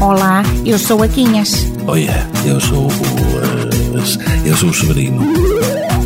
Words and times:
Olá, 0.00 0.42
eu 0.64 0.78
sou 0.78 1.02
a 1.02 1.08
Quinhas. 1.08 1.50
Olha, 1.86 2.26
eu 2.46 2.60
sou 2.60 2.86
o. 2.86 2.90
eh, 2.90 4.48
eu 4.48 4.56
sou 4.56 4.70
o 4.70 4.74
Severino. 4.74 5.20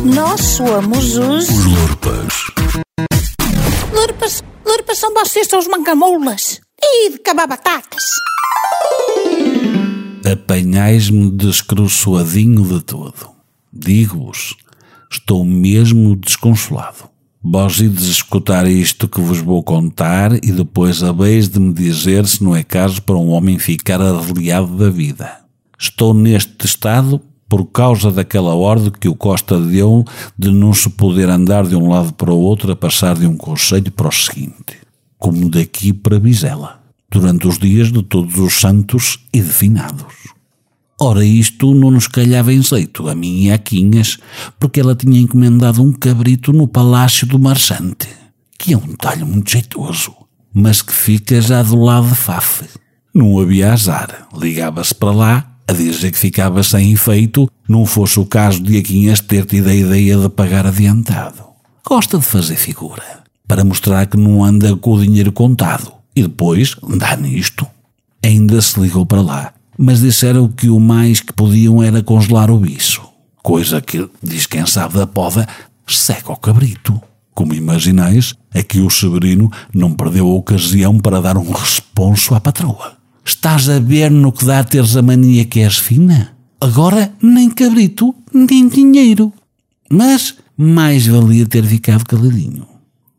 Nós 0.03 0.41
somos 0.41 1.17
os. 1.17 1.49
Os 1.49 1.65
Lurpas. 1.65 2.33
Lurpas, 3.93 4.43
lurpas 4.65 4.97
são 4.97 5.13
vocês, 5.13 5.47
são 5.47 5.59
os 5.59 5.67
mancamoulas. 5.67 6.59
E 6.81 7.11
de 7.11 7.19
cabar 7.19 7.47
batatas. 7.47 8.03
Apanhais-me 10.29 11.31
descroçoadinho 11.31 12.63
de 12.63 12.83
todo. 12.83 13.29
Digo-vos, 13.71 14.55
estou 15.11 15.45
mesmo 15.45 16.15
desconsolado. 16.15 17.09
Vós 17.47 17.79
ides 17.79 18.05
escutar 18.05 18.67
isto 18.67 19.07
que 19.07 19.21
vos 19.21 19.37
vou 19.37 19.61
contar 19.61 20.33
e 20.43 20.51
depois 20.51 21.03
haveis 21.03 21.47
de 21.47 21.59
me 21.59 21.71
dizer 21.71 22.25
se 22.25 22.43
não 22.43 22.55
é 22.55 22.63
caso 22.63 23.03
para 23.03 23.15
um 23.15 23.29
homem 23.29 23.59
ficar 23.59 24.01
arreliado 24.01 24.75
da 24.75 24.89
vida. 24.89 25.41
Estou 25.77 26.11
neste 26.11 26.65
estado 26.65 27.21
por 27.47 27.65
causa 27.65 28.11
daquela 28.11 28.55
ordem 28.55 28.91
que 28.99 29.07
o 29.07 29.15
Costa 29.15 29.59
deu 29.59 30.03
de 30.35 30.49
não 30.49 30.73
se 30.73 30.89
poder 30.89 31.29
andar 31.29 31.67
de 31.67 31.75
um 31.75 31.87
lado 31.87 32.13
para 32.13 32.33
o 32.33 32.39
outro 32.39 32.71
a 32.71 32.75
passar 32.75 33.15
de 33.15 33.27
um 33.27 33.37
conselho 33.37 33.91
para 33.91 34.07
o 34.07 34.11
seguinte, 34.11 34.79
como 35.19 35.47
daqui 35.47 35.93
para 35.93 36.17
Vizela, 36.17 36.81
durante 37.11 37.47
os 37.47 37.59
dias 37.59 37.91
de 37.91 38.01
todos 38.01 38.39
os 38.39 38.59
santos 38.59 39.19
e 39.31 39.39
de 39.39 39.53
finados. 39.53 40.34
Ora, 40.99 41.25
isto 41.25 41.73
não 41.75 41.91
nos 41.91 42.07
calhava 42.07 42.53
em 42.53 42.61
jeito, 42.61 43.09
a 43.09 43.15
mim 43.15 43.43
e 43.43 43.51
a 43.51 43.57
Quinhas, 43.57 44.17
porque 44.57 44.79
ela 44.79 44.95
tinha 44.95 45.19
encomendado 45.19 45.83
um 45.83 45.91
cabrito 45.91 46.53
no 46.53 46.69
Palácio 46.69 47.27
do 47.27 47.37
Marchante, 47.37 48.07
que 48.57 48.73
é 48.73 48.77
um 48.77 48.95
talho 48.95 49.27
muito 49.27 49.51
jeitoso, 49.51 50.13
mas 50.53 50.81
que 50.81 50.93
fica 50.93 51.41
já 51.41 51.61
do 51.61 51.75
lado 51.75 52.07
de 52.07 52.15
Fafe. 52.15 52.65
Não 53.13 53.37
havia 53.39 53.73
azar, 53.73 54.29
ligava-se 54.33 54.95
para 54.95 55.11
lá 55.11 55.51
a 55.67 55.73
dizer 55.73 56.11
que 56.11 56.17
ficava 56.17 56.63
sem 56.63 56.93
efeito, 56.93 57.51
não 57.67 57.85
fosse 57.85 58.17
o 58.17 58.25
caso 58.25 58.61
de 58.63 58.77
a 58.77 58.81
Quinhas 58.81 59.19
ter 59.19 59.45
tido 59.45 59.67
a 59.67 59.75
ideia 59.75 60.17
de 60.17 60.29
pagar 60.29 60.65
adiantado. 60.65 61.43
Gosta 61.85 62.17
de 62.17 62.23
fazer 62.23 62.55
figura, 62.55 63.03
para 63.45 63.65
mostrar 63.65 64.05
que 64.05 64.15
não 64.15 64.45
anda 64.45 64.77
com 64.77 64.93
o 64.93 65.01
dinheiro 65.01 65.33
contado, 65.33 65.91
e 66.15 66.21
depois 66.21 66.75
dá 66.97 67.17
nisto. 67.17 67.67
Ainda 68.23 68.61
se 68.61 68.79
ligou 68.79 69.05
para 69.05 69.21
lá, 69.21 69.53
mas 69.77 70.01
disseram 70.01 70.47
que 70.47 70.69
o 70.69 70.79
mais 70.79 71.19
que 71.19 71.33
podiam 71.33 71.81
era 71.81 72.01
congelar 72.03 72.49
o 72.51 72.59
bicho. 72.59 73.03
Coisa 73.43 73.81
que, 73.81 74.09
diz 74.23 74.45
quem 74.45 74.65
sabe 74.65 74.95
da 74.95 75.05
poda, 75.05 75.47
seca 75.87 76.31
o 76.31 76.37
cabrito. 76.37 76.99
Como 77.33 77.53
imaginais, 77.53 78.33
é 78.53 78.63
que 78.63 78.79
o 78.79 78.89
Severino 78.89 79.51
não 79.73 79.93
perdeu 79.93 80.27
a 80.27 80.33
ocasião 80.33 80.97
para 80.97 81.21
dar 81.21 81.37
um 81.37 81.51
responso 81.51 82.33
à 82.33 82.39
patroa. 82.39 82.95
Estás 83.25 83.69
a 83.69 83.79
ver 83.79 84.09
no 84.09 84.31
que 84.31 84.45
dá 84.45 84.63
teres 84.63 84.95
a 84.95 85.01
mania 85.01 85.45
que 85.45 85.59
és 85.59 85.77
fina? 85.77 86.31
Agora 86.61 87.11
nem 87.21 87.49
cabrito, 87.49 88.15
nem 88.33 88.67
dinheiro. 88.67 89.33
Mas 89.91 90.35
mais 90.57 91.05
valia 91.05 91.45
ter 91.45 91.63
ficado 91.65 92.05
caladinho. 92.05 92.65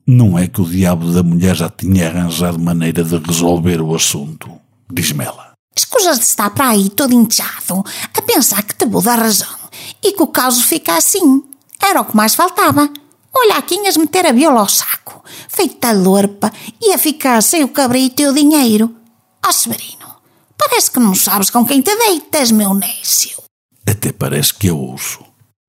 Não 0.07 0.39
é 0.39 0.47
que 0.47 0.61
o 0.61 0.65
diabo 0.65 1.13
da 1.13 1.23
mulher 1.23 1.55
já 1.55 1.69
tinha 1.69 2.09
arranjado 2.09 2.59
maneira 2.59 3.05
de 3.05 3.17
resolver 3.19 3.81
o 3.81 3.95
assunto, 3.95 4.51
diz-me 4.93 5.25
ela. 5.25 5.46
Escusas 5.77 6.19
de 6.19 6.25
estar 6.25 6.51
para 6.51 6.71
aí 6.71 6.89
todo 6.89 7.13
hinchado 7.13 7.85
a 8.15 8.23
pensar 8.23 8.63
que 8.63 8.75
te 8.75 8.87
vou 8.87 9.03
dar 9.03 9.19
razão 9.19 9.57
e 10.03 10.13
que 10.13 10.23
o 10.23 10.27
caso 10.27 10.63
fica 10.63 10.97
assim. 10.97 11.43
Era 11.81 12.01
o 12.01 12.05
que 12.05 12.17
mais 12.17 12.35
faltava. 12.35 12.89
Olha, 13.35 13.57
a 13.57 13.63
Quinhas 13.63 13.99
meter 13.99 14.25
a 14.25 14.33
viola 14.33 14.61
ao 14.61 14.69
saco, 14.69 15.23
feita 15.49 15.93
lorpa, 15.93 16.51
e 16.81 16.95
a 16.95 16.99
ficar 16.99 17.43
sem 17.43 17.63
o 17.63 17.69
cabrito 17.69 18.23
e 18.23 18.27
o 18.27 18.33
dinheiro. 18.33 18.97
Ó 19.45 19.53
Severino, 19.53 20.17
parece 20.57 20.91
que 20.91 20.99
não 20.99 21.15
sabes 21.15 21.51
com 21.51 21.65
quem 21.67 21.83
te 21.83 21.95
deitas, 21.95 22.51
meu 22.51 22.73
nécio. 22.73 23.43
Até 23.87 24.11
parece 24.11 24.55
que 24.55 24.69
eu 24.69 24.79
ouço. 24.79 25.23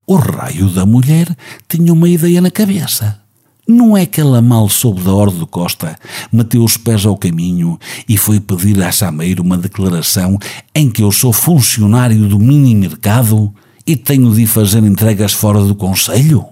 O 0.07 0.15
raio 0.15 0.69
da 0.69 0.85
mulher 0.85 1.35
tinha 1.67 1.91
uma 1.91 2.07
ideia 2.07 2.39
na 2.39 2.49
cabeça. 2.49 3.21
Não 3.67 3.97
é 3.97 4.05
que 4.05 4.21
ela 4.21 4.41
mal 4.41 4.69
soube 4.69 5.01
da 5.01 5.13
ordem 5.13 5.39
do 5.39 5.45
Costa, 5.45 5.99
meteu 6.31 6.63
os 6.63 6.77
pés 6.77 7.05
ao 7.05 7.17
caminho 7.17 7.77
e 8.07 8.17
foi 8.17 8.39
pedir 8.39 8.81
à 8.81 8.89
Chameiro 8.91 9.43
uma 9.43 9.57
declaração 9.57 10.39
em 10.73 10.89
que 10.89 11.03
eu 11.03 11.11
sou 11.11 11.33
funcionário 11.33 12.29
do 12.29 12.39
mini 12.39 12.73
mercado 12.73 13.53
e 13.85 13.97
tenho 13.97 14.33
de 14.33 14.47
fazer 14.47 14.83
entregas 14.83 15.33
fora 15.33 15.61
do 15.61 15.75
conselho? 15.75 16.45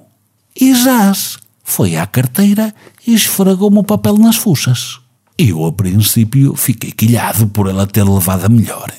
E 0.60 0.76
jaz, 0.76 1.38
foi 1.64 1.96
à 1.96 2.06
carteira 2.06 2.76
e 3.08 3.14
esfregou-me 3.14 3.80
o 3.80 3.84
papel 3.84 4.18
nas 4.18 4.36
fuças. 4.36 5.00
Eu, 5.38 5.66
a 5.66 5.72
princípio, 5.72 6.56
fiquei 6.56 6.92
quilhado 6.92 7.48
por 7.48 7.68
ela 7.68 7.88
ter 7.88 8.04
levado 8.04 8.46
a 8.46 8.50
melhor. 8.50 8.92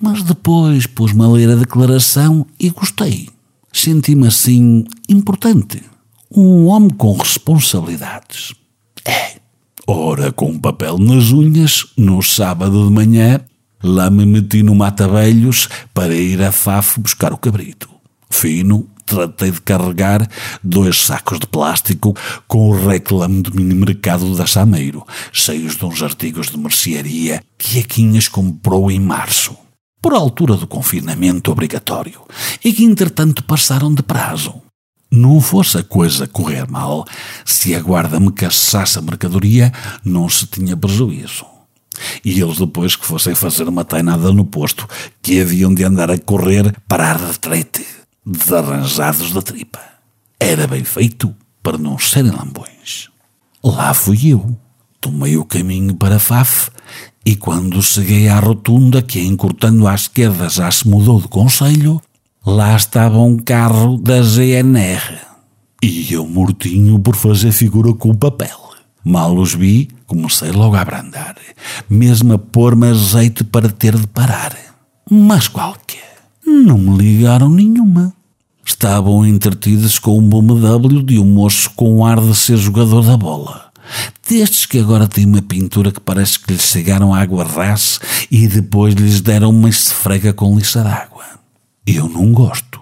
Mas 0.00 0.22
depois 0.22 0.86
pus-me 0.86 1.24
a 1.24 1.28
ler 1.28 1.50
a 1.50 1.56
declaração 1.56 2.46
e 2.58 2.70
gostei. 2.70 3.28
Senti-me 3.72 4.26
assim 4.26 4.84
importante. 5.08 5.89
Um 6.32 6.66
homem 6.66 6.90
com 6.90 7.16
responsabilidades. 7.16 8.54
É. 9.04 9.40
Ora, 9.86 10.30
com 10.30 10.56
papel 10.56 10.96
nas 10.98 11.32
unhas, 11.32 11.86
no 11.96 12.22
sábado 12.22 12.86
de 12.86 12.92
manhã, 12.92 13.40
lá 13.82 14.08
me 14.08 14.24
meti 14.24 14.62
no 14.62 14.74
mata-velhos 14.74 15.68
para 15.92 16.14
ir 16.14 16.40
a 16.40 16.52
Fafo 16.52 17.00
buscar 17.00 17.32
o 17.32 17.38
cabrito. 17.38 17.88
Fino, 18.30 18.88
tratei 19.04 19.50
de 19.50 19.60
carregar 19.60 20.28
dois 20.62 21.02
sacos 21.02 21.40
de 21.40 21.48
plástico 21.48 22.14
com 22.46 22.68
o 22.68 22.86
reclame 22.86 23.42
do 23.42 23.52
mini 23.52 23.74
mercado 23.74 24.36
da 24.36 24.46
Sameiro, 24.46 25.04
cheios 25.32 25.74
de 25.74 25.84
uns 25.84 26.00
artigos 26.00 26.48
de 26.48 26.56
mercearia 26.56 27.42
que 27.58 27.80
a 27.80 27.82
Quinhas 27.82 28.28
comprou 28.28 28.88
em 28.88 29.00
março, 29.00 29.56
por 30.00 30.14
altura 30.14 30.54
do 30.54 30.68
confinamento 30.68 31.50
obrigatório, 31.50 32.20
e 32.64 32.72
que 32.72 32.84
entretanto 32.84 33.42
passaram 33.42 33.92
de 33.92 34.04
prazo. 34.04 34.62
Não 35.10 35.40
fosse 35.40 35.78
a 35.78 35.82
coisa 35.82 36.26
correr 36.26 36.70
mal, 36.70 37.04
se 37.44 37.74
a 37.74 37.80
guarda 37.80 38.20
me 38.20 38.30
caçasse 38.30 38.98
a 38.98 39.02
mercadoria, 39.02 39.72
não 40.04 40.28
se 40.28 40.46
tinha 40.46 40.76
prejuízo. 40.76 41.44
E 42.24 42.40
eles 42.40 42.58
depois 42.58 42.94
que 42.96 43.04
fossem 43.04 43.34
fazer 43.34 43.68
uma 43.68 43.84
tainada 43.84 44.32
no 44.32 44.44
posto, 44.44 44.88
que 45.20 45.40
haviam 45.40 45.74
de 45.74 45.84
andar 45.84 46.10
a 46.10 46.18
correr 46.18 46.74
para 46.88 47.10
a 47.10 47.16
retrete, 47.16 47.84
desarranjados 48.24 49.32
da 49.32 49.42
tripa. 49.42 49.80
Era 50.38 50.66
bem 50.66 50.84
feito 50.84 51.34
para 51.62 51.76
não 51.76 51.98
serem 51.98 52.30
lambões. 52.30 53.08
Lá 53.62 53.92
fui 53.92 54.32
eu. 54.32 54.56
Tomei 55.00 55.36
o 55.36 55.44
caminho 55.46 55.94
para 55.94 56.18
Faf 56.18 56.70
e 57.24 57.36
quando 57.36 57.82
cheguei 57.82 58.28
à 58.28 58.38
rotunda, 58.38 59.02
que 59.02 59.20
encurtando 59.20 59.86
à 59.86 59.94
esquerda 59.94 60.48
já 60.48 60.70
se 60.70 60.88
mudou 60.88 61.20
de 61.20 61.28
conselho, 61.28 62.00
lá 62.46 62.76
estava 62.76 63.18
um 63.18 63.38
carro 63.38 63.98
da 63.98 64.22
GNR. 64.22 65.18
E 65.82 66.12
eu 66.12 66.26
mortinho 66.26 66.98
por 66.98 67.16
fazer 67.16 67.52
figura 67.52 67.92
com 67.94 68.10
o 68.10 68.16
papel. 68.16 68.58
Mal 69.04 69.34
os 69.36 69.54
vi, 69.54 69.88
comecei 70.06 70.50
logo 70.50 70.76
a 70.76 70.82
abrandar, 70.82 71.36
mesmo 71.88 72.34
a 72.34 72.38
pôr-me 72.38 72.88
a 72.88 72.94
jeito 72.94 73.44
para 73.44 73.70
ter 73.70 73.96
de 73.96 74.06
parar. 74.06 74.54
Mas 75.10 75.48
qualquer. 75.48 76.18
Não 76.46 76.76
me 76.76 76.98
ligaram 76.98 77.48
nenhuma. 77.48 78.12
Estavam 78.64 79.26
entretidos 79.26 79.98
com 79.98 80.18
um 80.18 80.28
BMW 80.28 81.02
de 81.02 81.18
um 81.18 81.24
moço 81.24 81.70
com 81.70 81.96
o 81.96 82.04
ar 82.04 82.20
de 82.20 82.34
ser 82.34 82.56
jogador 82.56 83.02
da 83.02 83.16
bola. 83.16 83.70
Destes 84.28 84.66
que 84.66 84.78
agora 84.78 85.08
têm 85.08 85.26
uma 85.26 85.42
pintura 85.42 85.90
que 85.90 86.00
parece 86.00 86.38
que 86.38 86.52
lhes 86.52 86.62
chegaram 86.62 87.14
água 87.14 87.44
ras 87.44 87.98
e 88.30 88.46
depois 88.46 88.94
lhes 88.94 89.20
deram 89.20 89.50
uma 89.50 89.68
esfrega 89.68 90.32
com 90.32 90.56
lixa 90.56 90.84
d'água. 90.84 91.39
Eu 91.92 92.08
não 92.08 92.30
gosto, 92.30 92.80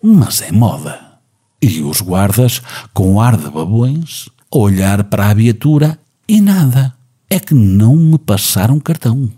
mas 0.00 0.40
é 0.40 0.52
moda. 0.52 1.18
E 1.60 1.82
os 1.82 2.00
guardas, 2.00 2.62
com 2.92 3.20
ar 3.20 3.36
de 3.36 3.50
babões, 3.50 4.28
olhar 4.48 5.02
para 5.02 5.28
a 5.28 5.34
viatura 5.34 5.98
e 6.28 6.40
nada. 6.40 6.94
É 7.28 7.40
que 7.40 7.52
não 7.52 7.96
me 7.96 8.16
passaram 8.16 8.78
cartão. 8.78 9.28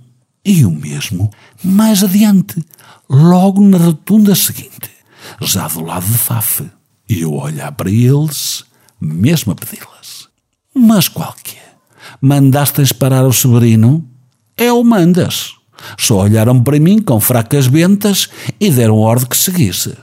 E 0.44 0.66
o 0.66 0.70
mesmo 0.70 1.30
mais 1.64 2.04
adiante, 2.04 2.62
logo 3.08 3.64
na 3.64 3.78
rotunda 3.78 4.34
seguinte, 4.34 4.90
já 5.40 5.66
do 5.66 5.80
lado 5.80 6.04
de 6.04 6.19
Faf. 6.19 6.70
E 7.08 7.22
eu 7.22 7.32
olhar 7.32 7.72
para 7.72 7.90
eles, 7.90 8.66
mesmo 9.00 9.52
a 9.52 9.54
pedi-las. 9.54 10.28
Mas 10.74 11.08
qualquer. 11.08 11.78
Mandastes 12.20 12.92
parar 12.92 13.24
o 13.24 13.32
Severino? 13.32 14.06
É 14.58 14.70
o 14.70 14.84
mandas. 14.84 15.56
Só 15.99 16.19
olharam 16.19 16.62
para 16.62 16.78
mim 16.78 17.00
com 17.00 17.20
fracas 17.20 17.67
ventas 17.67 18.28
e 18.61 18.70
deram 18.70 18.99
ordem 18.99 19.28
que 19.28 19.37
seguisse. 19.37 19.94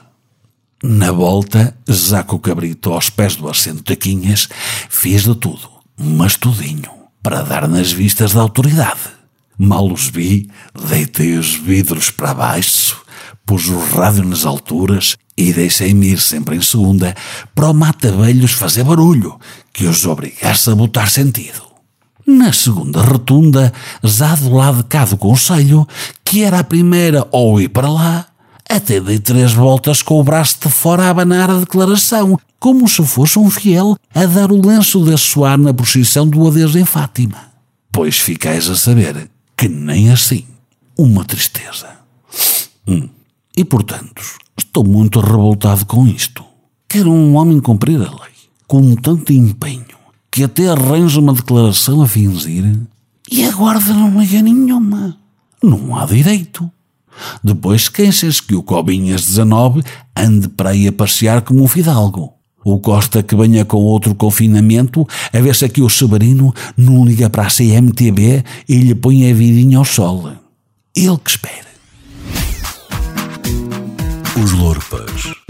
Na 0.83 1.11
volta, 1.11 1.75
já 1.87 2.23
com 2.23 2.35
o 2.35 2.39
cabrito 2.39 2.91
aos 2.91 3.09
pés 3.09 3.35
do 3.35 3.49
assento 3.49 3.83
de 3.83 3.95
Quinhas, 3.95 4.49
fiz 4.89 5.23
de 5.23 5.33
tudo, 5.33 5.69
mas 5.97 6.35
tudinho, 6.35 6.91
para 7.21 7.41
dar 7.41 7.67
nas 7.69 7.91
vistas 7.91 8.33
da 8.33 8.41
autoridade. 8.41 8.99
Mal 9.57 9.89
os 9.89 10.07
vi, 10.07 10.49
deitei 10.89 11.37
os 11.37 11.55
vidros 11.55 12.11
para 12.11 12.33
baixo, 12.33 13.01
pus 13.45 13.69
o 13.69 13.79
rádio 13.79 14.25
nas 14.25 14.45
alturas 14.45 15.15
e 15.37 15.53
deixei-me 15.53 16.07
ir 16.07 16.19
sempre 16.19 16.57
em 16.57 16.61
segunda 16.61 17.15
para 17.55 17.69
o 17.69 17.73
mata-velhos 17.73 18.51
fazer 18.51 18.83
barulho, 18.83 19.39
que 19.71 19.85
os 19.85 20.05
obrigasse 20.05 20.69
a 20.69 20.75
botar 20.75 21.09
sentido. 21.09 21.72
Na 22.25 22.53
segunda 22.53 23.01
rotunda, 23.01 23.73
já 24.01 24.35
do 24.35 24.53
lado 24.53 24.77
de 24.77 24.83
cá 24.83 25.05
do 25.05 25.17
Conselho, 25.17 25.87
que 26.23 26.43
era 26.43 26.59
a 26.59 26.63
primeira 26.63 27.27
ou 27.31 27.59
ir 27.59 27.69
para 27.69 27.89
lá, 27.89 28.27
até 28.69 28.99
dei 28.99 29.19
três 29.19 29.51
voltas 29.53 30.01
com 30.01 30.19
o 30.19 30.23
braço 30.23 30.57
de 30.61 30.69
fora 30.69 31.03
a 31.03 31.09
abanar 31.09 31.49
a 31.49 31.59
declaração, 31.59 32.39
como 32.59 32.87
se 32.87 33.05
fosse 33.05 33.37
um 33.37 33.49
fiel 33.49 33.97
a 34.15 34.25
dar 34.25 34.51
o 34.51 34.65
lenço 34.65 35.03
de 35.03 35.17
soar 35.17 35.57
na 35.57 35.73
procissão 35.73 36.27
do 36.27 36.47
adeus 36.47 36.75
em 36.75 36.85
Fátima. 36.85 37.51
Pois 37.91 38.17
ficais 38.17 38.69
a 38.69 38.75
saber 38.75 39.29
que 39.57 39.67
nem 39.67 40.11
assim. 40.11 40.45
Uma 40.97 41.25
tristeza. 41.25 41.89
Hum. 42.87 43.09
E 43.55 43.63
portanto, 43.63 44.23
estou 44.57 44.83
muito 44.83 45.19
revoltado 45.19 45.85
com 45.85 46.07
isto. 46.07 46.43
Quero 46.87 47.11
um 47.11 47.35
homem 47.35 47.59
cumprir 47.59 47.97
a 47.97 48.09
lei, 48.09 48.33
com 48.65 48.95
tanto 48.95 49.33
empenho, 49.33 49.85
que 50.33 50.43
até 50.43 50.67
arranja 50.67 51.19
uma 51.19 51.31
declaração 51.31 52.01
a 52.01 52.07
fingir 52.07 52.65
e 53.31 53.45
aguarda 53.45 53.93
não 53.93 54.19
liga 54.19 54.41
nenhuma. 54.41 55.15
Não 55.61 55.95
há 55.95 56.07
direito. 56.07 56.69
Depois 57.43 57.87
queixas 57.87 58.41
que 58.41 58.55
o 58.55 58.63
Cobinhas 58.63 59.27
19 59.27 59.83
ande 60.17 60.49
para 60.49 60.71
aí 60.71 60.87
a 60.87 60.91
passear 60.91 61.43
como 61.43 61.63
um 61.63 61.67
fidalgo. 61.67 62.33
O 62.65 62.79
Costa 62.79 63.21
que 63.21 63.35
venha 63.35 63.63
com 63.63 63.77
outro 63.77 64.15
confinamento, 64.15 65.07
a 65.31 65.39
ver 65.39 65.53
se 65.53 65.65
aqui 65.65 65.83
o 65.83 65.89
Severino 65.89 66.51
não 66.75 67.05
liga 67.05 67.29
para 67.29 67.45
a 67.45 67.51
CMTB 67.51 68.43
e 68.67 68.77
lhe 68.77 68.95
põe 68.95 69.29
a 69.29 69.33
vidinha 69.35 69.77
ao 69.77 69.85
sol. 69.85 70.31
Ele 70.95 71.17
que 71.17 71.29
espera. 71.29 71.67
Os 74.43 74.51
Lorpas 74.51 75.42